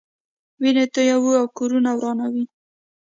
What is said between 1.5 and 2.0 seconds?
کورونه